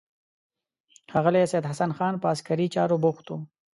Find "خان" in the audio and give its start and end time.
1.97-2.13